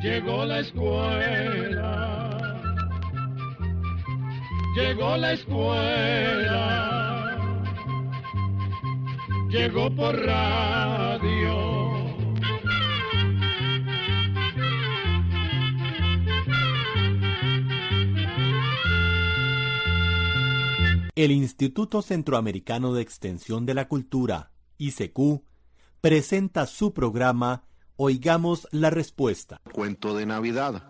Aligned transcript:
llegó 0.00 0.44
la 0.46 0.60
escuela, 0.60 2.40
llegó 4.74 5.16
la 5.16 5.32
escuela, 5.32 6.60
llegó 9.48 9.94
por 9.94 10.16
radio. 10.16 11.80
El 21.16 21.32
Instituto 21.32 22.00
Centroamericano 22.00 22.94
de 22.94 23.02
Extensión 23.02 23.66
de 23.66 23.74
la 23.74 23.88
Cultura, 23.88 24.52
ICQ, 24.78 25.42
presenta 26.00 26.64
su 26.64 26.94
programa 26.94 27.64
Oigamos 28.02 28.66
la 28.70 28.88
Respuesta. 28.88 29.60
Cuento 29.72 30.16
de 30.16 30.24
Navidad. 30.24 30.82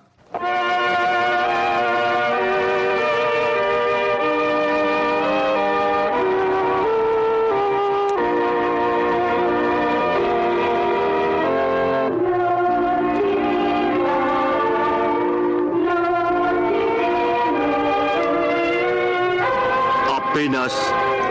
Apenas 20.14 20.72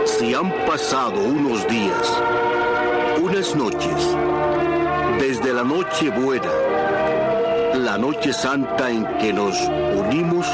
si 0.03 0.33
han 0.33 0.51
pasado 0.65 1.23
unos 1.23 1.65
días, 1.69 2.21
unas 3.23 3.55
noches, 3.55 4.17
desde 5.19 5.53
la 5.53 5.63
noche 5.63 6.09
buena, 6.09 6.49
la 7.75 7.97
noche 7.97 8.31
santa 8.31 8.89
en 8.89 9.05
que 9.17 9.33
nos 9.33 9.53
unimos 9.93 10.47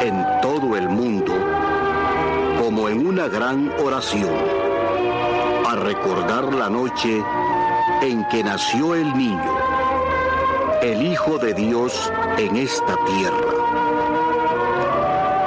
en 0.00 0.24
todo 0.40 0.76
el 0.76 0.88
mundo, 0.88 1.34
como 2.58 2.88
en 2.88 3.06
una 3.06 3.28
gran 3.28 3.70
oración, 3.78 4.34
a 5.68 5.76
recordar 5.76 6.54
la 6.54 6.70
noche 6.70 7.22
en 8.00 8.26
que 8.28 8.42
nació 8.42 8.94
el 8.94 9.12
niño, 9.16 9.58
el 10.80 11.02
Hijo 11.02 11.36
de 11.36 11.52
Dios 11.52 12.10
en 12.38 12.56
esta 12.56 12.96
tierra. 13.04 13.52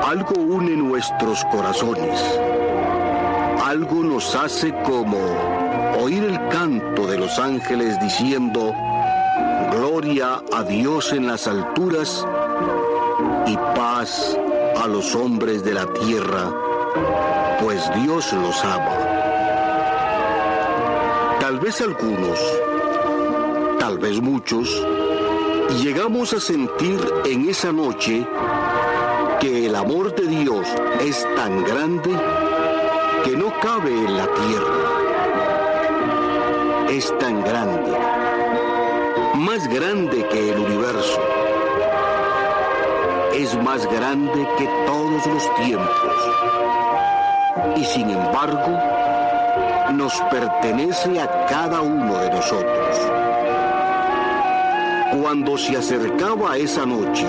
Algo 0.05 0.35
une 0.39 0.77
nuestros 0.77 1.43
corazones, 1.45 2.21
algo 3.65 4.03
nos 4.03 4.35
hace 4.35 4.71
como 4.83 5.62
oír 5.99 6.23
el 6.23 6.47
canto 6.49 7.07
de 7.07 7.17
los 7.17 7.37
ángeles 7.39 7.99
diciendo, 7.99 8.73
Gloria 9.71 10.41
a 10.51 10.63
Dios 10.63 11.11
en 11.13 11.27
las 11.27 11.47
alturas 11.47 12.25
y 13.47 13.55
paz 13.75 14.37
a 14.81 14.87
los 14.87 15.15
hombres 15.15 15.63
de 15.63 15.73
la 15.73 15.85
tierra, 15.93 16.51
pues 17.61 17.81
Dios 17.95 18.31
los 18.33 18.63
ama. 18.63 18.97
Tal 21.39 21.59
vez 21.59 21.81
algunos, 21.81 22.39
tal 23.79 23.97
vez 23.97 24.21
muchos, 24.21 24.69
llegamos 25.81 26.33
a 26.33 26.39
sentir 26.39 26.99
en 27.25 27.49
esa 27.49 27.71
noche 27.71 28.25
que 29.39 29.65
el 29.65 29.75
amor 29.75 30.15
de 30.15 30.27
Dios 30.27 30.67
es 31.01 31.27
tan 31.35 31.63
grande 31.63 32.11
que 33.25 33.35
no 33.35 33.53
cabe 33.59 33.91
en 33.91 34.17
la 34.17 34.27
tierra. 34.27 34.92
Es 36.93 37.11
tan 37.17 37.43
grande, 37.43 37.91
más 39.33 39.67
grande 39.67 40.27
que 40.29 40.51
el 40.51 40.59
universo. 40.59 41.19
Es 43.33 43.57
más 43.63 43.83
grande 43.91 44.47
que 44.59 44.69
todos 44.85 45.25
los 45.25 45.55
tiempos. 45.55 45.89
Y 47.77 47.83
sin 47.83 48.11
embargo, 48.11 48.77
nos 49.93 50.13
pertenece 50.29 51.19
a 51.19 51.47
cada 51.47 51.81
uno 51.81 52.19
de 52.19 52.29
nosotros. 52.29 52.99
Cuando 55.19 55.57
se 55.57 55.75
acercaba 55.75 56.57
esa 56.57 56.85
noche, 56.85 57.25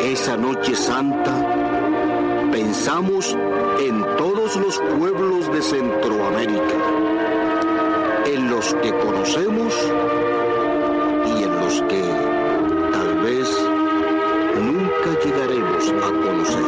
esa 0.00 0.36
noche 0.36 0.76
santa, 0.76 1.32
pensamos 2.52 3.34
en 3.80 4.04
todos 4.18 4.56
los 4.56 4.78
pueblos 4.98 5.50
de 5.50 5.62
Centroamérica, 5.62 6.74
en 7.00 7.05
que 8.82 8.90
conocemos 8.98 9.74
y 11.26 11.42
en 11.42 11.60
los 11.60 11.82
que 11.82 12.02
tal 12.92 13.18
vez 13.22 13.48
nunca 14.60 15.20
llegaremos 15.24 15.88
a 15.88 16.08
conocer. 16.26 16.64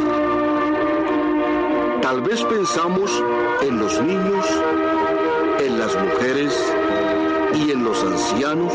Tal 2.03 2.21
vez 2.23 2.45
pensamos 2.45 3.23
en 3.63 3.79
los 3.79 4.01
niños, 4.03 4.47
en 5.59 5.79
las 5.79 5.95
mujeres 5.97 6.73
y 7.55 7.73
en 7.73 7.85
los 7.85 8.03
ancianos, 8.05 8.73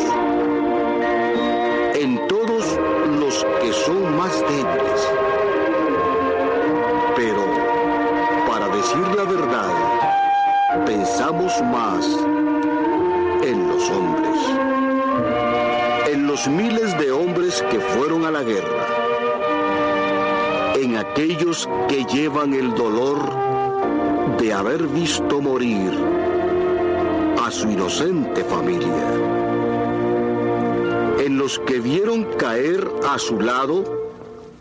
en 1.95 2.27
todos 2.27 2.79
los 3.19 3.45
que 3.61 3.73
son 3.73 4.17
más 4.17 4.39
débiles. 4.41 5.09
Pero, 7.15 7.45
para 8.47 8.67
decir 8.69 9.07
la 9.15 9.23
verdad, 9.23 10.85
pensamos 10.85 11.53
más 11.71 12.22
hombres, 13.89 14.39
en 16.11 16.27
los 16.27 16.47
miles 16.47 16.97
de 16.99 17.11
hombres 17.11 17.63
que 17.69 17.79
fueron 17.79 18.25
a 18.25 18.31
la 18.31 18.43
guerra, 18.43 18.87
en 20.75 20.97
aquellos 20.97 21.67
que 21.87 22.05
llevan 22.05 22.53
el 22.53 22.73
dolor 22.75 23.17
de 24.37 24.53
haber 24.53 24.87
visto 24.87 25.41
morir 25.41 25.91
a 27.41 27.51
su 27.51 27.69
inocente 27.69 28.43
familia. 28.43 29.13
En 31.19 31.37
los 31.37 31.59
que 31.59 31.79
vieron 31.79 32.23
caer 32.37 32.89
a 33.07 33.17
su 33.17 33.39
lado 33.39 34.11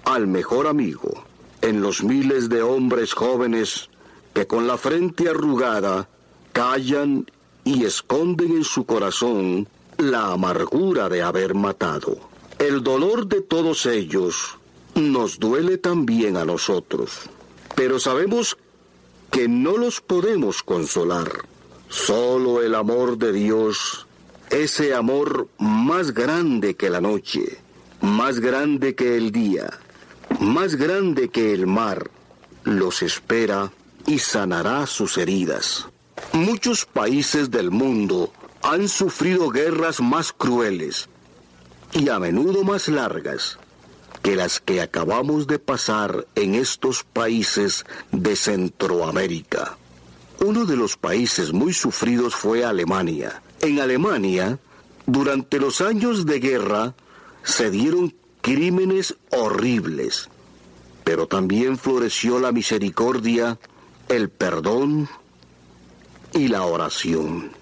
al 0.05 0.27
mejor 0.27 0.67
amigo, 0.67 1.25
en 1.61 1.81
los 1.81 2.03
miles 2.03 2.49
de 2.49 2.63
hombres 2.63 3.13
jóvenes 3.15 3.89
que 4.35 4.47
con 4.47 4.67
la 4.67 4.77
frente 4.77 5.29
arrugada 5.29 6.09
callan 6.53 7.27
y 7.65 7.85
esconden 7.85 8.53
en 8.53 8.65
su 8.65 8.85
corazón 8.85 9.69
la 9.99 10.33
amargura 10.33 11.09
de 11.09 11.23
haber 11.23 11.55
matado. 11.55 12.19
El 12.59 12.83
dolor 12.83 13.27
de 13.27 13.41
todos 13.41 13.87
ellos 13.87 14.59
nos 14.95 15.39
duele 15.39 15.79
también 15.79 16.37
a 16.37 16.45
nosotros, 16.45 17.31
pero 17.75 17.99
sabemos 17.99 18.57
que 19.31 19.49
no 19.49 19.77
los 19.77 20.01
podemos 20.01 20.63
consolar. 20.63 21.31
Solo 21.89 22.63
el 22.63 22.75
amor 22.75 23.19
de 23.19 23.33
Dios 23.33 24.07
ese 24.53 24.95
amor 24.95 25.49
más 25.59 26.13
grande 26.13 26.75
que 26.75 26.91
la 26.91 27.01
noche, 27.01 27.59
más 28.03 28.39
grande 28.39 28.95
que 28.95 29.17
el 29.17 29.33
día, 29.33 29.71
más 30.41 30.77
grande 30.77 31.31
que 31.31 31.55
el 31.55 31.67
mar, 31.67 32.11
los 32.65 33.03
espera 33.03 33.73
y 34.07 34.19
sanará 34.19 34.87
sus 34.87 35.17
heridas. 35.17 35.89
Muchos 36.33 36.87
países 36.87 37.51
del 37.51 37.71
mundo 37.71 38.33
han 38.63 38.89
sufrido 38.89 39.51
guerras 39.51 40.01
más 40.01 40.33
crueles 40.33 41.09
y 41.93 42.09
a 42.09 42.19
menudo 42.19 42.65
más 42.65 42.89
largas 42.89 43.59
que 44.23 44.37
las 44.37 44.61
que 44.61 44.81
acabamos 44.81 45.47
de 45.47 45.59
pasar 45.59 46.27
en 46.37 46.55
estos 46.55 47.03
países 47.03 47.85
de 48.13 48.37
Centroamérica. 48.37 49.77
Uno 50.41 50.65
de 50.65 50.77
los 50.77 50.97
países 50.97 51.53
muy 51.53 51.73
sufridos 51.73 52.35
fue 52.35 52.65
Alemania. 52.65 53.43
En 53.61 53.81
Alemania, 53.81 54.59
durante 55.07 55.59
los 55.59 55.81
años 55.81 56.25
de 56.25 56.41
guerra, 56.41 56.95
se 57.43 57.71
dieron 57.71 58.15
crímenes 58.41 59.17
horribles, 59.31 60.29
pero 61.05 61.27
también 61.27 61.77
floreció 61.77 62.39
la 62.39 62.53
misericordia, 62.53 63.59
el 64.09 64.31
perdón 64.31 65.09
y 66.33 66.49
la 66.49 66.65
oración. 66.65 67.53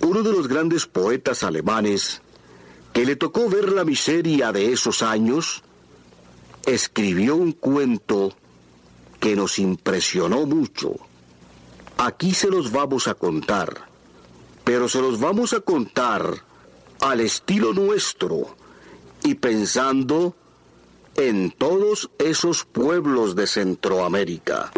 uno 0.00 0.22
de 0.22 0.32
los 0.32 0.48
grandes 0.48 0.86
poetas 0.86 1.42
alemanes, 1.44 2.22
que 2.92 3.06
le 3.06 3.16
tocó 3.16 3.48
ver 3.48 3.70
la 3.72 3.84
miseria 3.84 4.50
de 4.50 4.72
esos 4.72 5.02
años, 5.02 5.62
escribió 6.66 7.36
un 7.36 7.52
cuento 7.52 8.34
que 9.20 9.36
nos 9.36 9.58
impresionó 9.58 10.44
mucho. 10.44 10.94
Aquí 11.98 12.34
se 12.34 12.48
los 12.48 12.72
vamos 12.72 13.06
a 13.06 13.14
contar, 13.14 13.86
pero 14.64 14.88
se 14.88 15.00
los 15.00 15.20
vamos 15.20 15.52
a 15.52 15.60
contar 15.60 16.34
al 17.00 17.20
estilo 17.20 17.72
nuestro 17.72 18.56
y 19.22 19.34
pensando 19.36 20.34
en 21.16 21.52
todos 21.52 22.10
esos 22.18 22.64
pueblos 22.64 23.36
de 23.36 23.46
Centroamérica. 23.46 24.72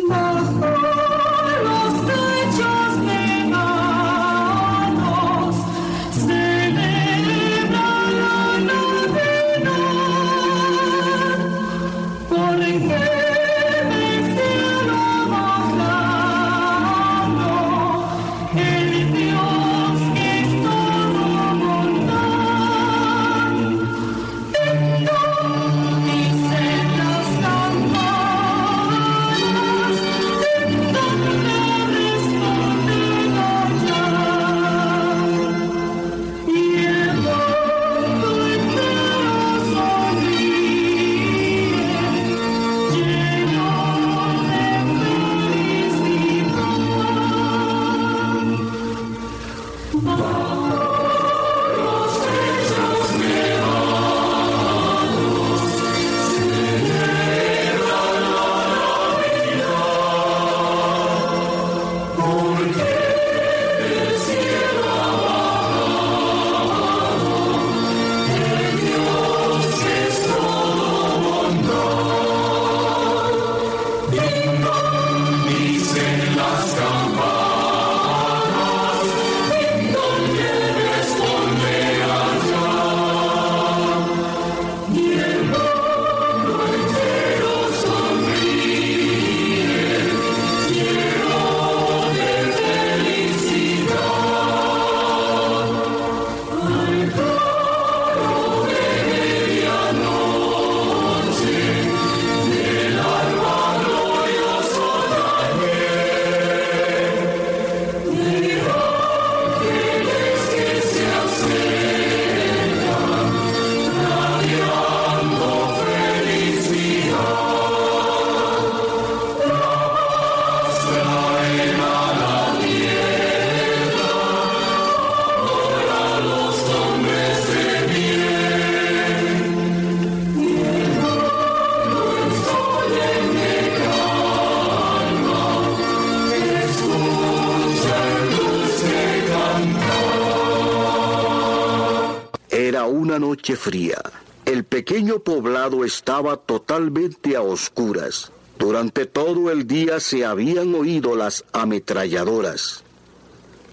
Fría. 143.52 144.00
El 144.46 144.64
pequeño 144.64 145.20
poblado 145.20 145.85
estaba 145.85 146.37
totalmente 146.37 147.37
a 147.37 147.43
oscuras. 147.43 148.32
Durante 148.58 149.06
todo 149.06 149.50
el 149.50 149.67
día 149.67 150.00
se 150.00 150.25
habían 150.25 150.75
oído 150.75 151.14
las 151.17 151.44
ametralladoras. 151.52 152.82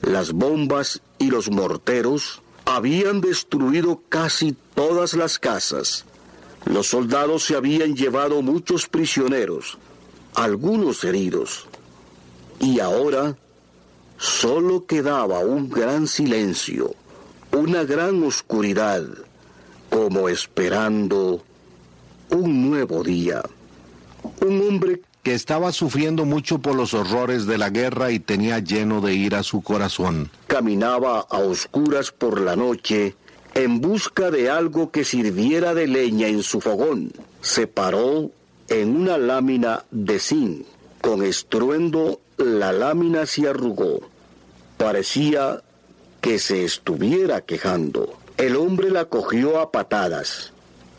Las 0.02 0.32
bombas 0.32 1.02
y 1.18 1.30
los 1.30 1.50
morteros 1.50 2.42
habían 2.66 3.22
destruido 3.22 4.02
casi 4.10 4.56
todas 4.76 5.14
las 5.14 5.40
casas. 5.40 6.06
Los 6.66 6.88
soldados 6.88 7.44
se 7.44 7.56
habían 7.56 7.96
llevado 7.96 8.42
muchos 8.42 8.88
prisioneros, 8.88 9.78
algunos 10.36 11.04
heridos. 11.04 11.66
Y 12.60 12.80
ahora 12.80 13.36
solo 14.18 14.86
quedaba 14.86 15.40
un 15.40 15.70
gran 15.70 16.08
silencio, 16.08 16.94
una 17.52 17.84
gran 17.84 18.24
oscuridad, 18.24 19.04
como 19.92 20.30
esperando 20.30 21.44
un 22.30 22.70
nuevo 22.72 23.04
día. 23.04 23.44
Un 24.40 24.62
hombre 24.62 25.02
que 25.22 25.34
estaba 25.34 25.72
sufriendo 25.72 26.26
mucho 26.26 26.60
por 26.60 26.76
los 26.76 26.94
horrores 26.94 27.46
de 27.46 27.58
la 27.58 27.70
guerra 27.70 28.12
y 28.12 28.20
tenía 28.20 28.60
lleno 28.60 29.02
de 29.02 29.14
ira 29.14 29.44
su 29.44 29.62
corazón. 29.62 30.32
caminaba 30.48 31.20
a 31.30 31.38
oscuras 31.40 32.12
por 32.12 32.40
la 32.42 32.56
noche 32.56 33.16
en 33.54 33.82
busca 33.82 34.32
de 34.32 34.50
algo 34.50 34.92
que 34.92 35.04
sirviera 35.04 35.74
de 35.74 35.88
leña 35.88 36.28
en 36.28 36.42
su 36.42 36.62
fogón. 36.62 37.12
Se 37.42 37.68
paró 37.68 38.32
en 38.70 38.96
una 38.96 39.18
lámina 39.18 39.84
de 39.92 40.20
zinc. 40.20 40.66
Con 41.02 41.22
estruendo 41.24 42.22
la 42.38 42.72
lámina 42.72 43.26
se 43.26 43.50
arrugó. 43.50 44.00
Parecía 44.78 45.62
que 46.22 46.40
se 46.40 46.64
estuviera 46.64 47.42
quejando. 47.42 48.21
El 48.38 48.56
hombre 48.56 48.90
la 48.90 49.06
cogió 49.06 49.60
a 49.60 49.72
patadas. 49.72 50.52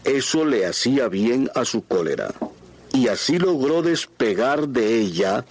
Eso 0.04 0.44
le 0.44 0.66
hacía 0.66 1.08
bien 1.08 1.50
a 1.54 1.64
su 1.64 1.84
cólera. 1.84 2.34
Y 2.92 3.08
así 3.08 3.38
logró 3.38 3.82
despegar 3.82 4.68
de 4.68 5.00
ella 5.00 5.44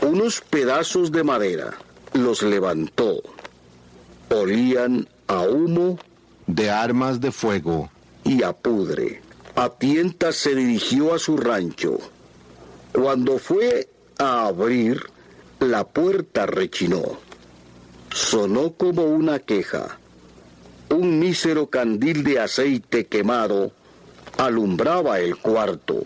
unos 0.00 0.40
pedazos 0.40 1.12
de 1.12 1.24
madera. 1.24 1.74
Los 2.12 2.42
levantó. 2.42 3.22
Olían 4.30 5.08
a 5.26 5.42
humo 5.42 5.98
De 6.46 6.70
armas 6.70 7.20
de 7.20 7.32
fuego. 7.32 7.90
y 8.24 8.42
a 8.42 8.52
pudre. 8.52 9.22
A 9.54 9.70
tientas 9.70 10.36
se 10.36 10.54
dirigió 10.54 11.14
a 11.14 11.18
su 11.18 11.36
rancho. 11.36 11.98
Cuando 12.92 13.38
fue 13.38 13.88
a 14.18 14.46
abrir, 14.46 15.00
la 15.60 15.84
puerta 15.84 16.46
rechinó. 16.46 17.02
Sonó 18.12 18.72
como 18.72 19.04
una 19.04 19.38
queja. 19.38 19.98
Un 20.90 21.18
mísero 21.18 21.68
candil 21.68 22.22
de 22.22 22.40
aceite 22.40 23.06
quemado 23.06 23.72
alumbraba 24.38 25.20
el 25.20 25.36
cuarto. 25.36 26.04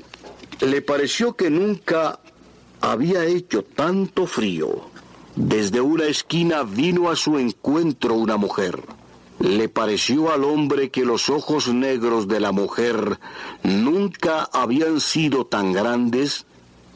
Le 0.61 0.83
pareció 0.83 1.37
que 1.37 1.51
nunca 1.51 2.19
había 2.81 3.25
hecho 3.25 3.63
tanto 3.63 4.27
frío. 4.27 4.89
Desde 5.37 5.81
una 5.81 6.05
esquina 6.05 6.63
vino 6.63 7.11
a 7.11 7.17
su 7.17 7.39
encuentro 7.39 8.15
una 8.15 8.37
mujer. 8.37 8.83
Le 9.39 9.69
pareció 9.69 10.33
al 10.33 10.45
hombre 10.45 10.91
que 10.91 11.05
los 11.05 11.31
ojos 11.31 11.69
negros 11.69 12.29
de 12.29 12.41
la 12.41 12.53
mujer 12.53 13.19
nunca 13.63 14.49
habían 14.53 15.01
sido 15.01 15.47
tan 15.47 15.73
grandes 15.73 16.45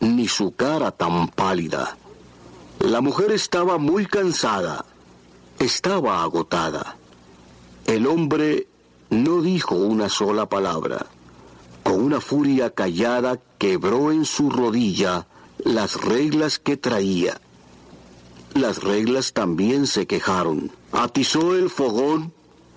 ni 0.00 0.28
su 0.28 0.54
cara 0.54 0.90
tan 0.90 1.28
pálida. 1.28 1.96
La 2.80 3.00
mujer 3.00 3.32
estaba 3.32 3.78
muy 3.78 4.04
cansada, 4.04 4.84
estaba 5.58 6.22
agotada. 6.22 6.83
El 7.94 8.08
hombre 8.08 8.66
no 9.10 9.40
dijo 9.40 9.76
una 9.76 10.08
sola 10.08 10.48
palabra. 10.48 11.06
Con 11.84 12.02
una 12.02 12.20
furia 12.20 12.70
callada 12.70 13.38
quebró 13.56 14.10
en 14.10 14.24
su 14.24 14.50
rodilla 14.50 15.28
las 15.58 16.00
reglas 16.00 16.58
que 16.58 16.76
traía. 16.76 17.40
Las 18.54 18.82
reglas 18.82 19.32
también 19.32 19.86
se 19.86 20.08
quejaron. 20.08 20.72
Atizó 20.90 21.54
el 21.54 21.70
fogón 21.70 22.32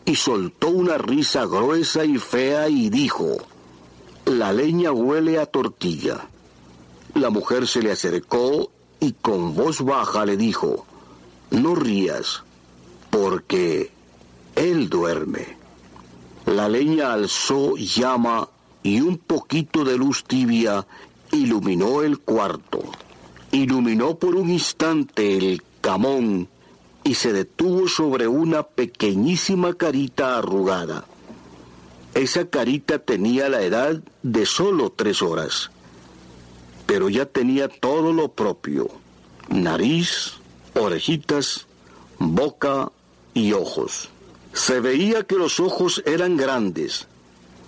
y 0.06 0.18
soltó 0.18 0.70
una 0.70 1.00
risa 1.00 1.48
gruesa 1.48 2.06
y 2.06 2.20
fea 2.20 2.70
y 2.70 2.92
dijo, 2.92 3.38
la 4.26 4.54
leña 4.54 4.92
huele 4.92 5.40
a 5.40 5.48
tortilla. 5.48 6.28
La 7.16 7.32
mujer 7.32 7.68
se 7.68 7.82
le 7.82 7.92
acercó 7.92 8.70
y 9.00 9.14
con 9.14 9.56
voz 9.56 9.82
baja 9.82 10.28
le 10.28 10.38
dijo, 10.38 10.86
no 11.50 11.74
rías, 11.74 12.44
porque 13.10 13.97
él 14.58 14.90
duerme. 14.90 15.56
La 16.48 16.68
leña 16.68 17.14
alzó 17.14 17.76
llama 17.78 18.50
y 18.82 19.02
un 19.02 19.18
poquito 19.18 19.84
de 19.84 19.98
luz 19.98 20.24
tibia 20.24 20.86
iluminó 21.32 22.02
el 22.02 22.20
cuarto. 22.20 22.84
Iluminó 23.52 24.18
por 24.18 24.36
un 24.36 24.50
instante 24.50 25.38
el 25.38 25.62
camón 25.80 26.50
y 27.04 27.14
se 27.14 27.34
detuvo 27.34 27.88
sobre 27.88 28.28
una 28.28 28.64
pequeñísima 28.64 29.76
carita 29.76 30.38
arrugada. 30.38 31.06
Esa 32.16 32.50
carita 32.50 33.00
tenía 33.00 33.50
la 33.50 33.62
edad 33.62 34.02
de 34.24 34.46
solo 34.48 34.90
tres 34.90 35.22
horas, 35.22 35.70
pero 36.88 37.10
ya 37.10 37.28
tenía 37.28 37.68
todo 37.68 38.12
lo 38.12 38.30
propio, 38.30 38.90
nariz, 39.50 40.34
orejitas, 40.74 41.68
boca 42.18 42.92
y 43.36 43.54
ojos. 43.54 44.10
Se 44.58 44.80
veía 44.80 45.22
que 45.22 45.36
los 45.36 45.60
ojos 45.60 46.02
eran 46.08 46.36
grandes, 46.36 47.08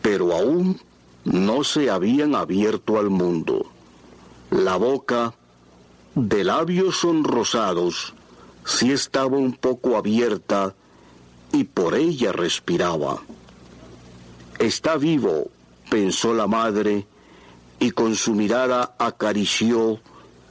pero 0.02 0.34
aún 0.34 0.82
no 1.24 1.64
se 1.64 1.92
habían 1.92 2.34
abierto 2.34 2.98
al 2.98 3.12
mundo. 3.12 3.68
La 4.50 4.76
boca, 4.76 5.36
de 6.16 6.44
labios 6.44 6.98
sonrosados, 6.98 8.16
sí 8.66 8.92
estaba 8.92 9.38
un 9.38 9.54
poco 9.54 9.98
abierta 9.98 10.74
y 11.54 11.66
por 11.66 11.94
ella 11.94 12.32
respiraba. 12.32 13.22
Está 14.58 14.98
vivo, 14.98 15.52
pensó 15.92 16.34
la 16.34 16.48
madre, 16.48 17.06
y 17.80 17.92
con 17.92 18.16
su 18.16 18.34
mirada 18.34 18.96
acarició 18.98 20.00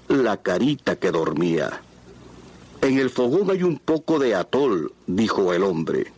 la 0.07 0.37
carita 0.37 1.01
que 1.01 1.11
dormía. 1.11 1.83
En 2.81 2.97
el 2.97 3.11
fogón 3.11 3.51
hay 3.51 3.65
un 3.65 3.81
poco 3.81 4.21
de 4.21 4.37
atol, 4.37 4.93
dijo 5.09 5.53
el 5.53 5.65
hombre. 5.65 6.13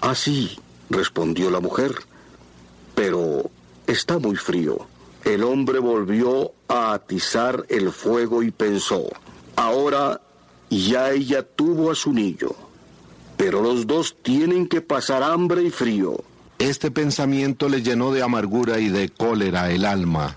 Ah, 0.00 0.14
sí, 0.14 0.58
respondió 0.90 1.50
la 1.50 1.60
mujer, 1.60 1.92
pero 2.94 3.50
está 3.86 4.18
muy 4.18 4.36
frío. 4.36 4.86
El 5.24 5.42
hombre 5.42 5.80
volvió 5.80 6.52
a 6.68 6.92
atizar 6.92 7.64
el 7.68 7.90
fuego 7.90 8.42
y 8.42 8.50
pensó, 8.50 9.08
ahora 9.56 10.20
ya 10.70 11.10
ella 11.10 11.42
tuvo 11.42 11.90
a 11.90 11.94
su 11.94 12.12
niño, 12.12 12.50
pero 13.36 13.60
los 13.60 13.86
dos 13.86 14.16
tienen 14.22 14.68
que 14.68 14.80
pasar 14.80 15.22
hambre 15.22 15.62
y 15.62 15.70
frío. 15.70 16.22
Este 16.58 16.90
pensamiento 16.90 17.68
le 17.68 17.82
llenó 17.82 18.12
de 18.12 18.22
amargura 18.22 18.78
y 18.78 18.88
de 18.88 19.08
cólera 19.08 19.70
el 19.70 19.84
alma. 19.84 20.36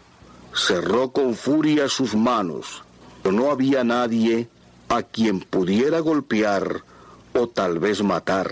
Cerró 0.54 1.12
con 1.12 1.36
furia 1.36 1.88
sus 1.88 2.16
manos, 2.16 2.84
pero 3.22 3.34
no 3.34 3.52
había 3.52 3.84
nadie 3.84 4.50
a 4.90 5.04
quien 5.04 5.40
pudiera 5.40 6.00
golpear 6.00 6.84
o 7.34 7.48
tal 7.48 7.80
vez 7.80 8.04
matar. 8.04 8.52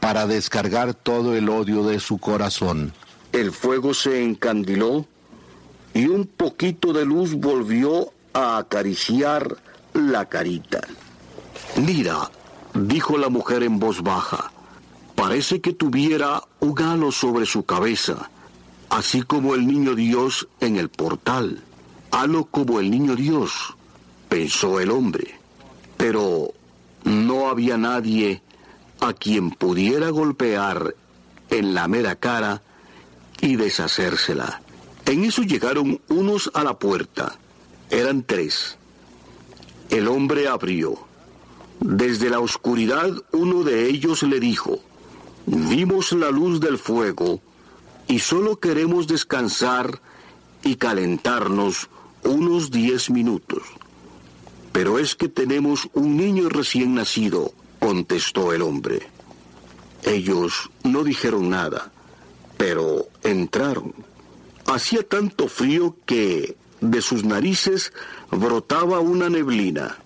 Para 0.00 0.26
descargar 0.26 0.94
todo 0.94 1.34
el 1.34 1.48
odio 1.48 1.84
de 1.84 2.00
su 2.00 2.18
corazón. 2.18 2.92
El 3.32 3.52
fuego 3.52 3.92
se 3.94 4.22
encandiló 4.22 5.06
y 5.94 6.06
un 6.06 6.26
poquito 6.26 6.92
de 6.92 7.04
luz 7.04 7.34
volvió 7.34 8.12
a 8.32 8.58
acariciar 8.58 9.56
la 9.92 10.26
carita. 10.26 10.80
Mira, 11.76 12.30
dijo 12.74 13.18
la 13.18 13.28
mujer 13.28 13.62
en 13.62 13.78
voz 13.78 14.02
baja, 14.02 14.52
parece 15.14 15.60
que 15.60 15.72
tuviera 15.72 16.42
un 16.60 16.80
halo 16.80 17.12
sobre 17.12 17.46
su 17.46 17.64
cabeza, 17.64 18.30
así 18.88 19.22
como 19.22 19.54
el 19.54 19.66
niño 19.66 19.94
Dios 19.94 20.48
en 20.60 20.76
el 20.76 20.88
portal. 20.88 21.62
Halo 22.10 22.44
como 22.46 22.80
el 22.80 22.90
niño 22.90 23.16
Dios, 23.16 23.74
pensó 24.28 24.80
el 24.80 24.90
hombre. 24.90 25.38
Pero 25.96 26.52
no 27.04 27.48
había 27.48 27.76
nadie 27.76 28.42
a 29.00 29.12
quien 29.12 29.50
pudiera 29.50 30.10
golpear 30.10 30.94
en 31.50 31.74
la 31.74 31.88
mera 31.88 32.16
cara 32.16 32.62
y 33.40 33.56
deshacérsela. 33.56 34.62
En 35.06 35.24
eso 35.24 35.42
llegaron 35.42 36.00
unos 36.08 36.50
a 36.54 36.64
la 36.64 36.78
puerta. 36.78 37.38
Eran 37.90 38.22
tres. 38.22 38.76
El 39.90 40.08
hombre 40.08 40.48
abrió. 40.48 40.98
Desde 41.80 42.28
la 42.28 42.40
oscuridad 42.40 43.10
uno 43.32 43.62
de 43.62 43.88
ellos 43.88 44.22
le 44.24 44.40
dijo, 44.40 44.80
vimos 45.46 46.12
la 46.12 46.30
luz 46.30 46.60
del 46.60 46.76
fuego 46.76 47.40
y 48.08 48.18
solo 48.18 48.58
queremos 48.58 49.06
descansar 49.06 50.00
y 50.64 50.74
calentarnos 50.76 51.88
unos 52.24 52.70
diez 52.70 53.10
minutos. 53.10 53.62
Pero 54.72 54.98
es 54.98 55.14
que 55.14 55.28
tenemos 55.28 55.88
un 55.94 56.16
niño 56.16 56.48
recién 56.48 56.94
nacido, 56.94 57.52
contestó 57.88 58.52
el 58.52 58.60
hombre. 58.60 59.00
Ellos 60.02 60.68
no 60.84 61.04
dijeron 61.04 61.48
nada, 61.48 61.90
pero 62.58 63.08
entraron. 63.22 63.94
Hacía 64.66 65.02
tanto 65.08 65.48
frío 65.48 65.96
que 66.04 66.54
de 66.82 67.00
sus 67.00 67.24
narices 67.24 67.94
brotaba 68.30 69.00
una 69.00 69.30
neblina. 69.30 69.96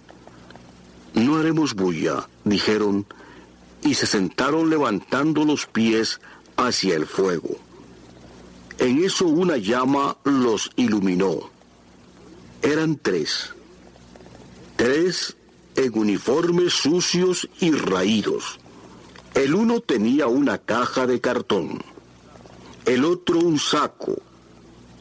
No 1.14 1.38
haremos 1.38 1.74
bulla, 1.74 2.28
dijeron, 2.44 3.04
y 3.82 3.94
se 3.94 4.06
sentaron 4.06 4.70
levantando 4.70 5.44
los 5.44 5.66
pies 5.66 6.20
hacia 6.56 6.94
el 6.94 7.06
fuego. 7.06 7.56
En 8.78 9.02
eso 9.02 9.26
una 9.26 9.56
llama 9.56 10.18
los 10.22 10.70
iluminó. 10.76 11.50
Eran 12.62 12.96
tres. 13.02 13.52
Tres 14.76 15.36
en 15.76 15.98
uniformes 15.98 16.72
sucios 16.72 17.48
y 17.60 17.70
raídos. 17.72 18.58
El 19.34 19.54
uno 19.54 19.80
tenía 19.80 20.26
una 20.26 20.58
caja 20.58 21.06
de 21.06 21.20
cartón, 21.20 21.82
el 22.84 23.04
otro 23.04 23.38
un 23.38 23.58
saco 23.58 24.16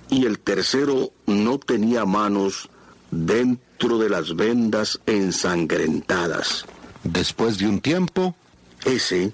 y 0.09 0.25
el 0.25 0.39
tercero 0.39 1.11
no 1.25 1.57
tenía 1.57 2.05
manos 2.05 2.69
dentro 3.09 3.97
de 3.97 4.09
las 4.09 4.35
vendas 4.35 4.99
ensangrentadas. 5.05 6.65
Después 7.03 7.57
de 7.57 7.67
un 7.67 7.81
tiempo, 7.81 8.35
Ese, 8.85 9.31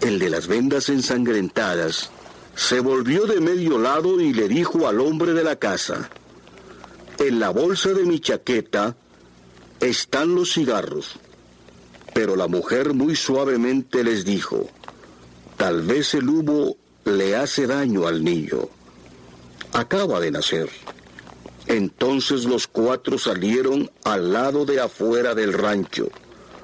el 0.00 0.18
de 0.18 0.30
las 0.30 0.46
vendas 0.48 0.88
ensangrentadas, 0.88 2.10
se 2.54 2.80
volvió 2.80 3.26
de 3.26 3.40
medio 3.40 3.78
lado 3.78 4.20
y 4.20 4.32
le 4.32 4.48
dijo 4.48 4.86
al 4.88 5.00
hombre 5.00 5.32
de 5.32 5.44
la 5.44 5.56
casa, 5.56 6.10
en 7.18 7.40
la 7.40 7.50
bolsa 7.50 7.90
de 7.90 8.04
mi 8.04 8.20
chaqueta 8.20 8.96
están 9.80 10.34
los 10.34 10.52
cigarros. 10.52 11.18
Pero 12.14 12.36
la 12.36 12.48
mujer 12.48 12.94
muy 12.94 13.14
suavemente 13.14 14.02
les 14.02 14.24
dijo, 14.24 14.68
tal 15.56 15.82
vez 15.82 16.14
el 16.14 16.28
humo 16.28 16.76
le 17.04 17.36
hace 17.36 17.66
daño 17.66 18.06
al 18.06 18.24
niño. 18.24 18.68
Acaba 19.72 20.20
de 20.20 20.30
nacer. 20.30 20.68
Entonces 21.66 22.44
los 22.44 22.66
cuatro 22.66 23.18
salieron 23.18 23.90
al 24.04 24.32
lado 24.32 24.64
de 24.64 24.80
afuera 24.80 25.34
del 25.34 25.52
rancho. 25.52 26.08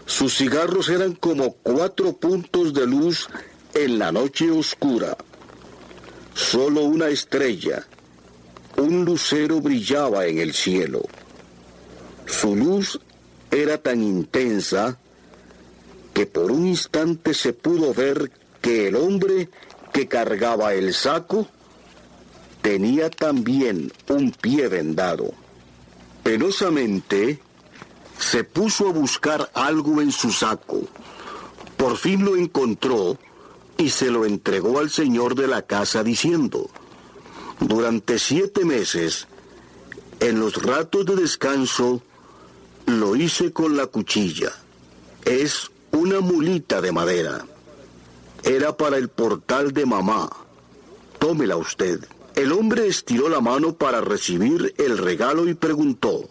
Sus 0.07 0.37
cigarros 0.37 0.89
eran 0.89 1.15
como 1.15 1.53
cuatro 1.53 2.17
puntos 2.17 2.73
de 2.75 2.87
luz 2.87 3.29
en 3.75 3.99
la 3.99 4.13
noche 4.13 4.51
oscura. 4.51 5.17
Solo 6.35 6.83
una 6.83 7.09
estrella, 7.09 7.87
un 8.77 9.05
lucero 9.05 9.61
brillaba 9.61 10.27
en 10.27 10.39
el 10.39 10.53
cielo. 10.53 11.03
Su 12.41 12.57
luz 12.57 13.01
era 13.51 13.79
tan 13.79 14.03
intensa 14.03 14.99
que 16.13 16.27
por 16.27 16.51
un 16.51 16.67
instante 16.67 17.33
se 17.33 17.53
pudo 17.53 17.95
ver 17.95 18.33
que 18.61 18.89
el 18.89 18.97
hombre 18.97 19.49
que 19.93 20.09
cargaba 20.09 20.75
el 20.75 20.95
saco 20.95 21.47
tenía 22.61 23.09
también 23.09 23.93
un 24.09 24.33
pie 24.33 24.69
vendado. 24.69 25.33
Penosamente 26.25 27.41
se 28.19 28.43
puso 28.43 28.89
a 28.89 28.93
buscar 28.93 29.51
algo 29.55 30.03
en 30.03 30.11
su 30.11 30.33
saco. 30.33 30.81
Por 31.77 31.97
fin 31.97 32.25
lo 32.25 32.37
encontró 32.37 33.17
y 33.79 33.91
se 33.91 34.11
lo 34.11 34.25
entregó 34.25 34.81
al 34.81 34.91
señor 34.91 35.37
de 35.37 35.47
la 35.47 35.63
casa 35.63 36.03
diciendo, 36.03 36.69
durante 37.61 38.19
siete 38.19 38.65
meses, 38.65 39.29
en 40.21 40.41
los 40.41 40.63
ratos 40.63 41.07
de 41.07 41.17
descanso, 41.17 42.03
lo 42.87 43.17
hice 43.17 43.53
con 43.53 43.77
la 43.77 43.87
cuchilla. 43.87 44.53
Es 45.25 45.71
una 45.93 46.21
mulita 46.21 46.81
de 46.81 46.93
madera. 46.93 47.47
Era 48.43 48.77
para 48.77 48.99
el 48.99 49.09
portal 49.09 49.73
de 49.73 49.87
mamá. 49.87 50.31
Tómela 51.19 51.57
usted. 51.57 52.05
El 52.35 52.53
hombre 52.53 52.87
estiró 52.87 53.29
la 53.29 53.41
mano 53.41 53.75
para 53.75 54.01
recibir 54.01 54.75
el 54.77 54.99
regalo 54.99 55.49
y 55.49 55.55
preguntó, 55.55 56.29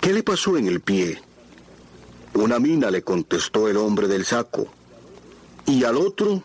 ¿qué 0.00 0.12
le 0.12 0.22
pasó 0.22 0.56
en 0.56 0.66
el 0.66 0.80
pie? 0.80 1.20
Una 2.34 2.58
mina 2.58 2.90
le 2.90 3.02
contestó 3.02 3.68
el 3.68 3.78
hombre 3.78 4.06
del 4.06 4.24
saco. 4.24 4.68
¿Y 5.66 5.84
al 5.84 5.96
otro? 5.96 6.42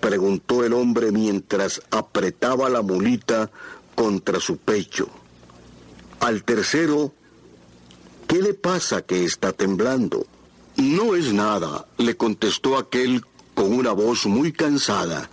preguntó 0.00 0.64
el 0.64 0.72
hombre 0.72 1.12
mientras 1.12 1.82
apretaba 1.90 2.70
la 2.70 2.80
mulita 2.80 3.50
contra 3.94 4.40
su 4.40 4.56
pecho. 4.56 5.08
Al 6.20 6.42
tercero, 6.44 7.12
¿qué 8.30 8.40
le 8.40 8.54
pasa 8.54 9.02
que 9.02 9.24
está 9.24 9.52
temblando? 9.52 10.24
No 10.76 11.16
es 11.16 11.32
nada, 11.32 11.86
le 11.98 12.16
contestó 12.16 12.78
aquel 12.78 13.24
con 13.54 13.72
una 13.72 13.90
voz 13.90 14.24
muy 14.26 14.52
cansada. 14.52 15.28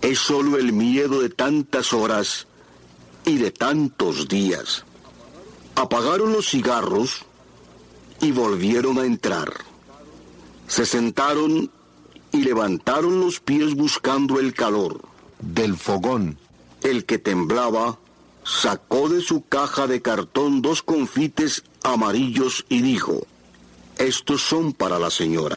Es 0.00 0.20
solo 0.20 0.56
el 0.56 0.72
miedo 0.72 1.20
de 1.20 1.28
tantas 1.28 1.92
horas 1.92 2.46
y 3.24 3.38
de 3.38 3.50
tantos 3.50 4.28
días. 4.28 4.84
Apagaron 5.74 6.32
los 6.32 6.48
cigarros 6.48 7.22
y 8.20 8.30
volvieron 8.30 8.98
a 8.98 9.06
entrar. 9.06 9.52
Se 10.68 10.86
sentaron 10.86 11.68
y 12.30 12.44
levantaron 12.44 13.18
los 13.20 13.40
pies 13.40 13.74
buscando 13.74 14.38
el 14.38 14.54
calor. 14.54 15.00
Del 15.40 15.76
fogón. 15.76 16.38
El 16.82 17.06
que 17.06 17.18
temblaba 17.18 17.98
sacó 18.46 19.08
de 19.08 19.20
su 19.20 19.42
caja 19.42 19.86
de 19.88 20.00
cartón 20.00 20.62
dos 20.62 20.82
confites 20.82 21.64
amarillos 21.82 22.64
y 22.68 22.80
dijo, 22.80 23.26
estos 23.98 24.42
son 24.42 24.72
para 24.72 24.98
la 24.98 25.10
señora. 25.10 25.56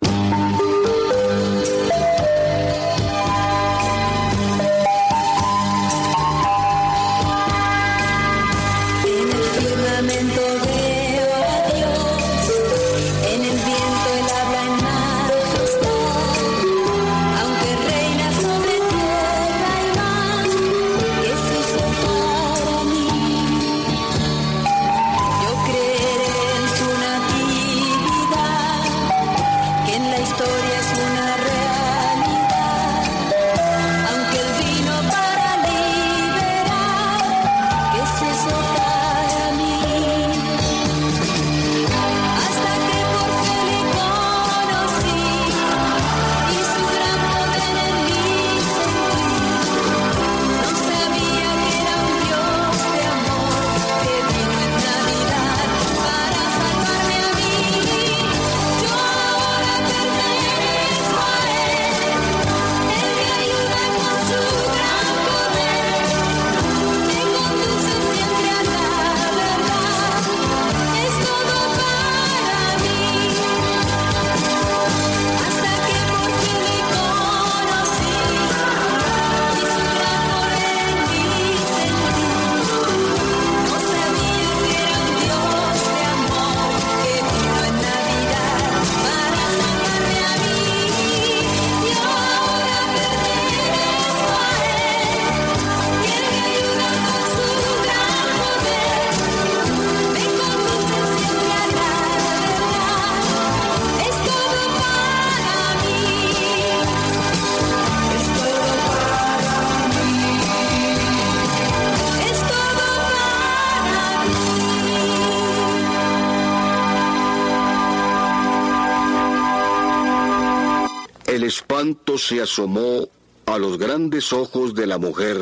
El 121.39 121.45
espanto 121.45 122.17
se 122.17 122.41
asomó 122.41 123.07
a 123.45 123.57
los 123.57 123.77
grandes 123.77 124.33
ojos 124.33 124.75
de 124.75 124.85
la 124.85 124.97
mujer 124.97 125.37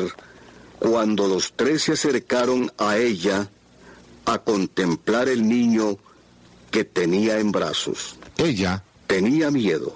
cuando 0.78 1.26
los 1.26 1.54
tres 1.54 1.82
se 1.82 1.94
acercaron 1.94 2.70
a 2.78 2.98
ella 2.98 3.50
a 4.24 4.38
contemplar 4.38 5.28
el 5.28 5.48
niño 5.48 5.98
que 6.70 6.84
tenía 6.84 7.40
en 7.40 7.50
brazos. 7.50 8.14
Ella 8.36 8.84
Tenía 9.08 9.50
miedo, 9.50 9.92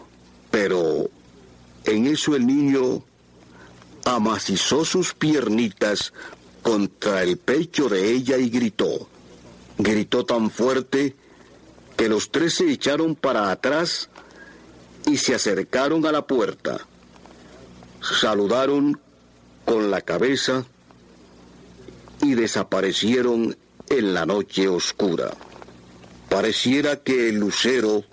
pero 0.51 1.09
en 1.85 2.07
eso 2.09 2.35
el 2.35 2.49
niño 2.49 3.05
amacizó 4.05 4.85
sus 4.85 5.15
piernitas 5.15 6.13
contra 6.65 7.23
el 7.23 7.37
pecho 7.37 7.89
de 7.89 8.11
ella 8.11 8.39
y 8.39 8.51
gritó. 8.51 9.07
Gritó 9.79 10.25
tan 10.25 10.51
fuerte 10.51 11.15
que 11.97 12.09
los 12.09 12.33
tres 12.33 12.55
se 12.55 12.73
echaron 12.73 13.15
para 13.15 13.53
atrás 13.53 14.09
y 15.07 15.17
se 15.17 15.35
acercaron 15.35 16.07
a 16.07 16.13
la 16.13 16.27
puerta. 16.27 16.81
Saludaron 18.01 19.01
con 19.65 19.91
la 19.91 20.01
cabeza 20.01 20.65
y 22.21 22.35
desaparecieron 22.35 23.57
en 23.89 24.15
la 24.15 24.27
noche 24.27 24.69
oscura. 24.69 25.33
Pareciera 26.29 26.97
que 26.97 27.29
el 27.29 27.37
lucero 27.37 28.05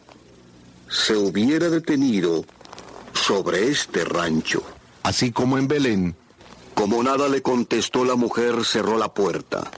se 0.90 1.16
hubiera 1.16 1.70
detenido 1.70 2.44
sobre 3.14 3.70
este 3.70 4.04
rancho. 4.04 4.64
así 5.04 5.32
como 5.32 5.58
en 5.58 5.68
Belén, 5.68 6.16
Como 6.74 7.04
nada 7.04 7.28
le 7.28 7.42
contestó 7.42 8.06
la 8.06 8.16
mujer, 8.16 8.64
cerró 8.64 8.98
la 8.98 9.14
puerta. 9.14 9.70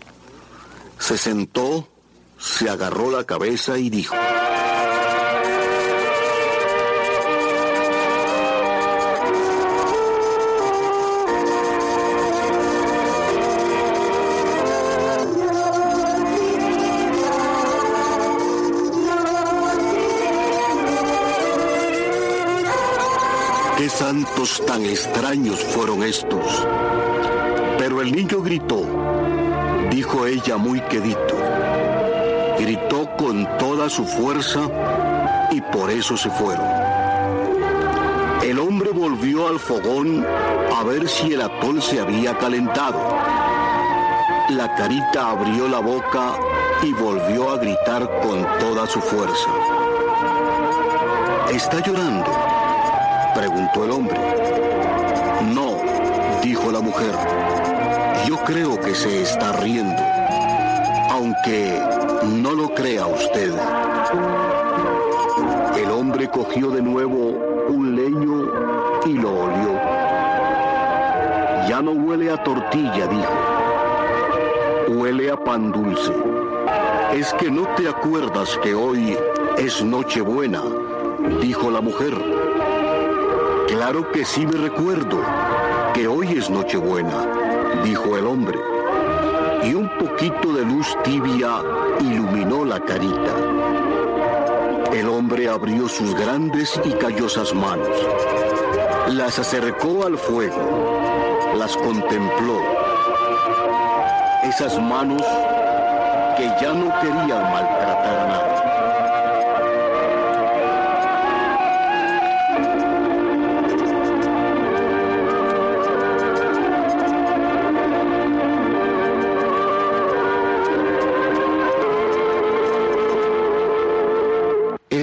Se 1.00 1.18
sentó, 1.18 1.88
se 2.38 2.70
agarró 2.70 3.10
la 3.10 3.24
cabeza 3.24 3.80
y 3.80 3.90
dijo, 3.90 4.14
¿qué 23.82 23.90
santos 23.90 24.62
tan 24.68 24.86
extraños 24.86 25.60
fueron 25.60 26.04
estos? 26.04 26.68
Pero 27.80 28.00
el 28.04 28.12
niño 28.12 28.40
gritó, 28.44 28.84
dijo 29.90 30.28
ella 30.28 30.56
muy 30.58 30.80
quedito. 30.82 31.36
Gritó 32.60 33.10
con 33.18 33.58
toda 33.58 33.90
su 33.90 34.06
fuerza 34.06 34.70
y 35.50 35.62
por 35.62 35.90
eso 35.90 36.16
se 36.16 36.30
fueron. 36.30 36.64
El 38.44 38.60
hombre 38.60 38.92
volvió 38.92 39.48
al 39.48 39.58
fogón 39.58 40.28
a 40.28 40.84
ver 40.84 41.10
si 41.10 41.34
el 41.34 41.42
atol 41.42 41.82
se 41.82 42.02
había 42.02 42.38
calentado. 42.38 43.00
La 44.50 44.76
carita 44.76 45.32
abrió 45.32 45.68
la 45.68 45.80
boca 45.80 46.36
y 46.84 46.94
volvió 46.94 47.50
a 47.50 47.58
gritar 47.58 48.08
con 48.22 48.46
toda 48.60 48.86
su 48.86 49.02
fuerza. 49.02 49.50
¿Está 51.50 51.80
llorando? 51.80 52.51
Preguntó 53.34 53.86
el 53.86 53.92
hombre. 53.92 54.20
No, 55.54 55.78
dijo 56.44 56.72
la 56.72 56.82
mujer. 56.82 57.14
Yo 58.28 58.38
creo 58.44 58.80
que 58.80 58.94
se 58.94 59.22
está 59.22 59.52
riendo, 59.54 60.02
aunque 61.10 61.82
no 62.26 62.54
lo 62.54 62.74
crea 62.74 63.08
usted. 63.08 63.52
El 65.78 65.92
hombre 65.92 66.30
cogió 66.30 66.70
de 66.70 66.82
nuevo 66.82 67.18
un 67.68 67.96
leño 67.96 68.52
y 69.06 69.14
lo 69.14 69.32
olió. 69.32 69.74
Ya 71.68 71.82
no 71.82 71.92
huele 71.92 72.32
a 72.32 72.44
tortilla, 72.44 73.08
dijo. 73.08 75.00
Huele 75.00 75.32
a 75.32 75.38
pan 75.38 75.72
dulce. 75.72 76.14
Es 77.14 77.34
que 77.34 77.50
no 77.50 77.68
te 77.76 77.90
acuerdas 77.90 78.58
que 78.64 78.74
hoy 78.74 79.18
Es 79.58 79.84
Nochebuena, 79.84 80.62
dijo 81.42 81.70
la 81.70 81.82
mujer. 81.82 82.41
Claro 83.72 84.12
que 84.12 84.26
sí 84.26 84.46
me 84.46 84.58
recuerdo 84.58 85.24
que 85.94 86.06
hoy 86.06 86.38
es 86.38 86.50
Nochebuena, 86.50 87.26
dijo 87.86 88.18
el 88.18 88.28
hombre. 88.28 88.60
Y 89.64 89.74
un 89.74 89.90
poquito 89.98 90.52
de 90.52 90.66
luz 90.66 90.94
tibia 91.06 91.62
iluminó 92.02 92.66
la 92.66 92.82
carita. 92.82 93.34
El 94.92 95.08
hombre 95.08 95.48
abrió 95.48 95.88
sus 95.88 96.14
grandes 96.14 96.78
y 96.84 96.92
callosas 96.92 97.54
manos. 97.54 97.88
Las 99.08 99.40
acercó 99.40 100.06
al 100.06 100.18
fuego. 100.18 101.00
Las 101.56 101.78
contempló. 101.78 102.60
Esas 104.44 104.78
manos 104.82 105.24
que 106.36 106.44
ya 106.62 106.74
no 106.74 106.92
querían 107.00 107.54
maltratar 107.54 108.20
a 108.20 108.28
nadie. 108.28 108.51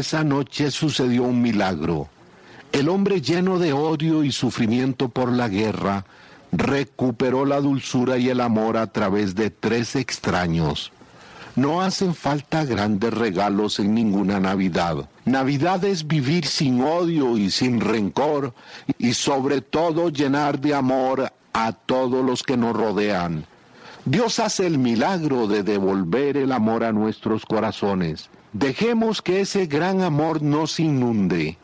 Esa 0.08 0.24
noche 0.24 0.70
sucedió 0.70 1.24
un 1.24 1.42
milagro. 1.42 2.08
El 2.72 2.88
hombre 2.88 3.20
lleno 3.20 3.58
de 3.58 3.74
odio 3.74 4.24
y 4.24 4.32
sufrimiento 4.32 5.10
por 5.10 5.30
la 5.30 5.48
guerra 5.48 6.06
recuperó 6.50 7.44
la 7.44 7.60
dulzura 7.60 8.16
y 8.16 8.30
el 8.30 8.40
amor 8.40 8.78
a 8.78 8.86
través 8.86 9.34
de 9.34 9.50
tres 9.50 9.96
extraños. 9.96 10.92
No 11.56 11.82
hacen 11.82 12.14
falta 12.14 12.64
grandes 12.64 13.12
regalos 13.12 13.80
en 13.80 13.92
ninguna 13.92 14.40
Navidad. 14.40 15.10
Navidad 15.26 15.84
es 15.84 16.06
vivir 16.06 16.46
sin 16.46 16.80
odio 16.80 17.36
y 17.36 17.50
sin 17.50 17.78
rencor 17.78 18.54
y 18.96 19.12
sobre 19.12 19.60
todo 19.60 20.08
llenar 20.08 20.58
de 20.58 20.74
amor 20.74 21.30
a 21.52 21.72
todos 21.72 22.24
los 22.24 22.42
que 22.42 22.56
nos 22.56 22.74
rodean. 22.74 23.44
Dios 24.06 24.38
hace 24.38 24.66
el 24.66 24.78
milagro 24.78 25.46
de 25.48 25.62
devolver 25.62 26.38
el 26.38 26.52
amor 26.52 26.82
a 26.82 26.92
nuestros 26.92 27.44
corazones. 27.44 28.30
Dejemos 28.52 29.20
que 29.20 29.40
ese 29.40 29.66
gran 29.66 30.00
amor 30.00 30.42
nos 30.42 30.80
inunde. 30.80 31.58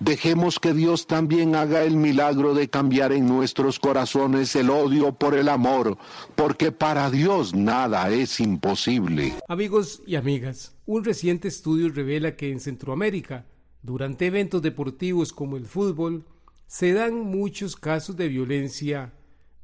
Dejemos 0.00 0.58
que 0.58 0.72
Dios 0.72 1.06
también 1.06 1.54
haga 1.54 1.84
el 1.84 1.96
milagro 1.96 2.54
de 2.54 2.68
cambiar 2.68 3.12
en 3.12 3.26
nuestros 3.26 3.78
corazones 3.78 4.56
el 4.56 4.70
odio 4.70 5.12
por 5.12 5.34
el 5.34 5.48
amor, 5.48 5.98
porque 6.34 6.72
para 6.72 7.10
Dios 7.10 7.54
nada 7.54 8.10
es 8.10 8.40
imposible. 8.40 9.34
Amigos 9.48 10.02
y 10.06 10.16
amigas, 10.16 10.74
un 10.86 11.04
reciente 11.04 11.48
estudio 11.48 11.90
revela 11.90 12.36
que 12.36 12.50
en 12.50 12.58
Centroamérica, 12.58 13.46
durante 13.82 14.26
eventos 14.26 14.62
deportivos 14.62 15.32
como 15.32 15.56
el 15.56 15.66
fútbol, 15.66 16.24
se 16.66 16.92
dan 16.92 17.20
muchos 17.20 17.76
casos 17.76 18.16
de 18.16 18.28
violencia 18.28 19.12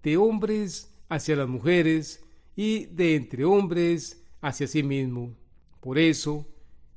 de 0.03 0.17
hombres 0.17 0.91
hacia 1.09 1.37
las 1.37 1.49
mujeres 1.49 2.23
y 2.55 2.87
de 2.87 3.17
entre 3.17 3.45
hombres 3.45 4.23
hacia 4.43 4.67
sí 4.67 4.83
mismo. 4.83 5.40
Por 5.81 5.99
eso, 5.99 6.47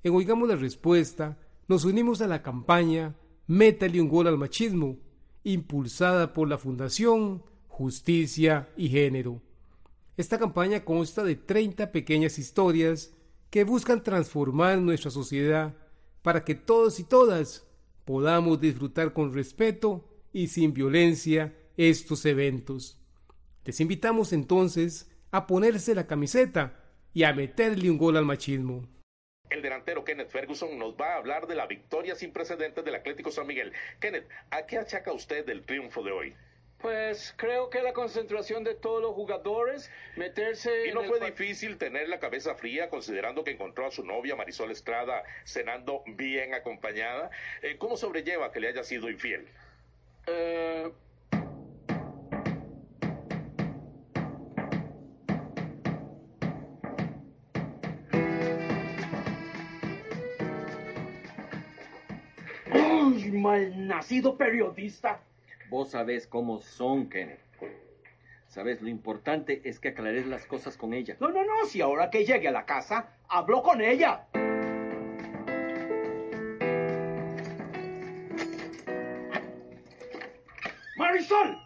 en 0.03 0.13
Oigamos 0.13 0.47
la 0.49 0.55
Respuesta, 0.55 1.37
nos 1.67 1.85
unimos 1.85 2.21
a 2.21 2.27
la 2.27 2.41
campaña 2.41 3.15
Métale 3.47 3.99
un 3.99 4.07
gol 4.07 4.27
al 4.27 4.37
machismo, 4.37 4.97
impulsada 5.43 6.31
por 6.31 6.47
la 6.47 6.57
Fundación 6.57 7.43
Justicia 7.67 8.69
y 8.77 8.87
Género. 8.87 9.41
Esta 10.15 10.39
campaña 10.39 10.85
consta 10.85 11.23
de 11.23 11.35
30 11.35 11.91
pequeñas 11.91 12.39
historias 12.39 13.13
que 13.49 13.65
buscan 13.65 14.01
transformar 14.01 14.79
nuestra 14.79 15.11
sociedad 15.11 15.75
para 16.21 16.45
que 16.45 16.55
todos 16.55 16.99
y 16.99 17.03
todas 17.03 17.67
podamos 18.05 18.61
disfrutar 18.61 19.11
con 19.11 19.33
respeto 19.33 20.05
y 20.31 20.47
sin 20.47 20.73
violencia 20.73 21.53
estos 21.75 22.25
eventos. 22.25 22.97
Les 23.65 23.79
invitamos 23.81 24.31
entonces 24.31 25.09
a 25.31 25.47
ponerse 25.47 25.95
la 25.95 26.07
camiseta 26.07 26.82
y 27.13 27.23
a 27.23 27.33
meterle 27.33 27.89
un 27.89 27.97
gol 27.97 28.17
al 28.17 28.25
machismo. 28.25 28.87
El 29.49 29.61
delantero 29.61 30.03
Kenneth 30.03 30.29
Ferguson 30.29 30.77
nos 30.79 30.95
va 30.95 31.13
a 31.13 31.17
hablar 31.17 31.45
de 31.45 31.55
la 31.55 31.67
victoria 31.67 32.15
sin 32.15 32.33
precedentes 32.33 32.83
del 32.83 32.95
Atlético 32.95 33.31
San 33.31 33.45
Miguel. 33.45 33.71
Kenneth, 33.99 34.27
¿a 34.49 34.65
qué 34.65 34.79
achaca 34.79 35.11
usted 35.11 35.47
el 35.47 35.63
triunfo 35.63 36.01
de 36.01 36.11
hoy? 36.11 36.35
Pues 36.79 37.33
creo 37.37 37.69
que 37.69 37.81
la 37.81 37.93
concentración 37.93 38.65
de 38.65 38.75
todos 38.75 39.01
los 39.01 39.13
jugadores, 39.13 39.89
meterse... 40.17 40.87
¿Y 40.87 40.91
no 40.91 41.03
en 41.03 41.07
fue 41.07 41.19
difícil 41.21 41.77
tener 41.77 42.09
la 42.09 42.19
cabeza 42.19 42.55
fría 42.55 42.89
considerando 42.89 43.43
que 43.45 43.51
encontró 43.51 43.85
a 43.85 43.91
su 43.91 44.03
novia 44.03 44.35
Marisol 44.35 44.69
Estrada 44.69 45.23
cenando 45.45 46.03
bien 46.05 46.53
acompañada? 46.53 47.29
Eh, 47.61 47.77
¿Cómo 47.77 47.95
sobrelleva 47.95 48.51
que 48.51 48.59
le 48.59 48.67
haya 48.67 48.83
sido 48.83 49.09
infiel? 49.09 49.47
Eh, 50.27 50.91
malnacido 63.53 64.35
periodista! 64.35 65.19
Vos 65.69 65.91
sabés 65.91 66.25
cómo 66.25 66.59
son, 66.59 67.07
Kenneth. 67.07 67.39
Sabes, 68.47 68.81
lo 68.81 68.87
importante 68.87 69.61
es 69.63 69.79
que 69.79 69.89
aclares 69.89 70.25
las 70.25 70.45
cosas 70.45 70.75
con 70.75 70.93
ella. 70.93 71.17
No, 71.19 71.29
no, 71.29 71.43
no, 71.43 71.65
si 71.65 71.81
ahora 71.81 72.09
que 72.09 72.25
llegue 72.25 72.47
a 72.47 72.51
la 72.51 72.65
casa, 72.65 73.09
hablo 73.27 73.61
con 73.61 73.81
ella. 73.81 74.25
¡Marisol! 80.95 81.57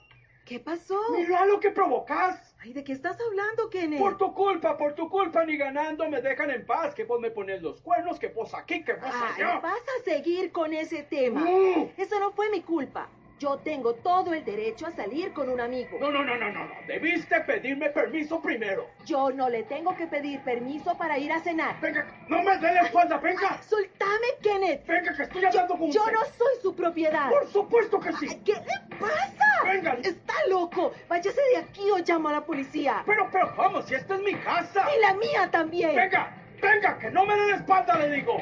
¿Qué 0.45 0.59
pasó? 0.59 0.99
¡Mira 1.17 1.45
lo 1.45 1.59
que 1.59 1.71
provocas! 1.71 2.46
Ay, 2.67 2.73
¿de 2.73 2.83
qué 2.83 2.91
estás 2.91 3.17
hablando, 3.21 3.69
Kenneth? 3.69 3.97
Por 3.97 4.17
tu 4.17 4.33
culpa, 4.33 4.77
por 4.77 4.93
tu 4.93 5.09
culpa, 5.09 5.45
ni 5.45 5.55
ganando 5.55 6.09
me 6.09 6.21
dejan 6.21 6.51
en 6.51 6.65
paz. 6.65 6.93
Que 6.93 7.05
vos 7.05 7.17
me 7.17 7.31
pones 7.31 7.61
los 7.61 7.79
cuernos, 7.79 8.19
que 8.19 8.27
vos 8.27 8.53
aquí, 8.53 8.83
que 8.83 8.91
vos 8.91 9.05
Ay, 9.05 9.41
allá. 9.41 9.59
vas 9.61 9.79
a 9.79 10.03
seguir 10.03 10.51
con 10.51 10.73
ese 10.73 11.03
tema. 11.03 11.39
No. 11.39 11.89
Eso 11.95 12.19
no 12.19 12.33
fue 12.33 12.49
mi 12.49 12.61
culpa. 12.61 13.07
Yo 13.39 13.57
tengo 13.59 13.93
todo 13.93 14.33
el 14.33 14.43
derecho 14.43 14.87
a 14.87 14.91
salir 14.91 15.31
con 15.31 15.47
un 15.49 15.59
amigo. 15.61 15.97
No, 15.99 16.11
no, 16.11 16.23
no, 16.23 16.35
no, 16.37 16.49
no, 16.51 16.65
no. 16.65 16.71
Debiste 16.87 17.39
pedirme 17.41 17.89
permiso 17.91 18.41
primero. 18.41 18.87
Yo 19.05 19.29
no 19.29 19.47
le 19.47 19.61
tengo 19.63 19.95
que 19.95 20.07
pedir 20.07 20.39
permiso 20.41 20.97
para 20.97 21.19
ir 21.19 21.31
a 21.31 21.39
cenar. 21.39 21.79
Venga, 21.79 22.07
no 22.29 22.41
me 22.41 22.57
dé 22.57 22.73
la 22.73 22.81
espalda, 22.81 23.17
venga. 23.17 23.61
Soltame, 23.61 24.27
Kenneth. 24.41 24.87
Venga, 24.87 25.15
que 25.15 25.23
estoy 25.23 25.45
hablando 25.45 25.77
con 25.77 25.91
Yo 25.91 26.01
usted. 26.01 26.13
no 26.13 26.25
soy 26.25 26.53
su 26.63 26.75
propiedad. 26.75 27.29
Por 27.29 27.47
supuesto 27.47 27.99
que 27.99 28.11
sí. 28.13 28.27
¿Qué 28.43 28.53
le 28.53 28.97
pasa? 28.97 29.63
Venga. 29.65 29.93
Está 30.01 30.33
loco. 30.49 30.93
Váyase 31.07 31.41
de 31.51 31.57
aquí 31.57 31.91
o 31.91 31.97
llamo 31.99 32.29
a 32.29 32.31
la 32.33 32.41
policía. 32.41 33.03
Pero, 33.05 33.29
pero, 33.31 33.53
vamos, 33.55 33.85
si 33.85 33.93
esta 33.93 34.15
es 34.15 34.21
mi 34.23 34.33
casa. 34.33 34.87
Y 34.97 34.99
la 35.01 35.13
mía 35.13 35.47
también. 35.51 35.95
Venga, 35.95 36.35
venga, 36.59 36.97
que 36.97 37.11
no 37.11 37.23
me 37.23 37.35
dé 37.35 37.51
la 37.51 37.55
espalda, 37.57 37.99
le 37.99 38.09
digo. 38.15 38.35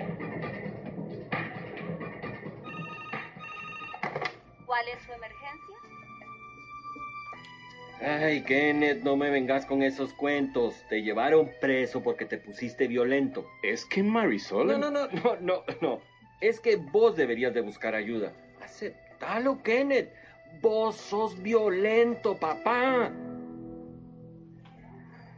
¿Cuál 4.85 4.97
es 4.97 5.03
su 5.03 5.13
emergencia? 5.13 5.75
Ay, 8.01 8.43
Kenneth, 8.43 9.03
no 9.03 9.15
me 9.15 9.31
vengas 9.31 9.65
con 9.65 9.81
esos 9.81 10.13
cuentos. 10.13 10.75
Te 10.89 11.01
llevaron 11.01 11.49
preso 11.59 12.03
porque 12.03 12.25
te 12.25 12.37
pusiste 12.37 12.87
violento. 12.87 13.49
Es 13.63 13.83
que 13.85 14.03
Marisol... 14.03 14.67
No, 14.67 14.77
no, 14.77 14.91
no, 14.91 15.07
no, 15.07 15.37
no, 15.39 15.63
no. 15.81 16.01
Es 16.39 16.59
que 16.59 16.75
vos 16.75 17.15
deberías 17.15 17.53
de 17.55 17.61
buscar 17.61 17.95
ayuda. 17.95 18.31
Aceptalo, 18.61 19.63
Kenneth. 19.63 20.13
Vos 20.61 20.97
sos 20.97 21.41
violento, 21.41 22.37
papá. 22.37 23.11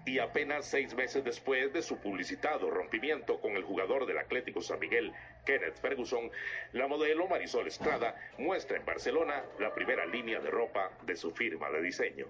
Y 0.08 0.20
apenas 0.20 0.66
seis 0.66 0.96
meses 0.96 1.22
después 1.22 1.74
de 1.74 1.82
su 1.82 1.98
publicitado 1.98 2.72
rompimiento 2.72 3.42
con 3.42 3.58
el 3.58 3.64
jugador 3.64 4.06
del 4.06 4.18
Atlético 4.18 4.62
San 4.62 4.80
Miguel, 4.80 5.12
Kenneth 5.46 5.82
Ferguson, 5.82 6.32
la 6.72 6.88
modelo 6.88 7.28
Marisol 7.28 7.68
Estrada 7.68 8.16
muestra 8.38 8.78
en 8.78 8.86
Barcelona 8.86 9.44
la 9.60 9.74
primera 9.74 10.06
línea 10.06 10.40
de 10.40 10.50
ropa 10.50 10.92
de 11.06 11.18
su 11.18 11.32
firma 11.32 11.70
de 11.72 11.82
diseño. 11.82 12.26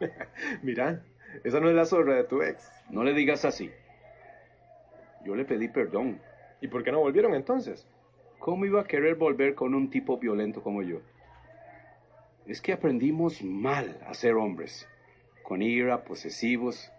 Mira, 0.62 1.02
esa 1.44 1.60
no 1.60 1.68
es 1.68 1.76
la 1.76 1.84
zorra 1.84 2.14
de 2.14 2.24
tu 2.24 2.40
ex. 2.42 2.66
No 2.88 3.04
le 3.04 3.12
digas 3.12 3.44
así. 3.44 3.70
Yo 5.22 5.34
le 5.34 5.44
pedí 5.44 5.68
perdón. 5.68 6.22
¿Y 6.62 6.68
por 6.68 6.82
qué 6.82 6.92
no 6.92 7.00
volvieron 7.00 7.34
entonces? 7.34 7.86
¿Cómo 8.38 8.64
iba 8.64 8.80
a 8.80 8.86
querer 8.86 9.16
volver 9.16 9.54
con 9.54 9.74
un 9.74 9.90
tipo 9.90 10.16
violento 10.16 10.62
como 10.62 10.82
yo? 10.82 11.02
Es 12.46 12.62
que 12.62 12.72
aprendimos 12.72 13.42
mal 13.42 14.00
a 14.06 14.14
ser 14.14 14.32
hombres, 14.32 14.88
con 15.42 15.60
ira, 15.60 16.04
posesivos. 16.04 16.90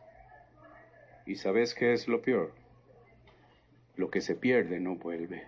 ¿Y 1.29 1.35
sabes 1.35 1.75
qué 1.75 1.93
es 1.93 2.07
lo 2.07 2.23
peor? 2.23 2.51
Lo 3.97 4.09
que 4.09 4.19
se 4.19 4.33
pierde 4.33 4.79
no 4.79 4.95
vuelve. 4.95 5.43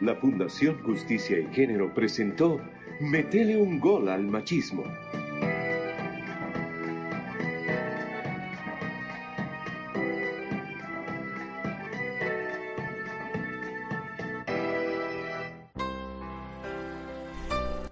la 0.00 0.14
Fundación 0.14 0.82
Justicia 0.84 1.38
y 1.38 1.52
Género 1.52 1.92
presentó 1.92 2.58
Metele 2.98 3.58
un 3.58 3.78
gol 3.78 4.08
al 4.08 4.26
machismo. 4.26 4.84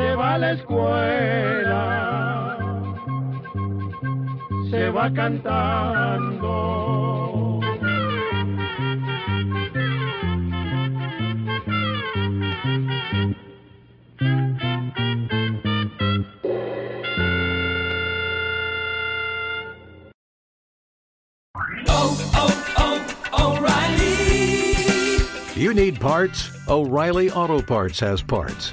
Se 0.00 0.14
va 0.16 0.34
a 0.34 0.38
la 0.38 0.52
escuela, 0.52 1.82
se 4.70 4.88
va 4.88 5.12
cantando. 5.12 6.70
You 25.56 25.74
need 25.74 26.00
parts? 26.00 26.48
O'Reilly 26.68 27.30
Auto 27.30 27.60
Parts 27.60 28.00
has 28.00 28.22
parts. 28.22 28.72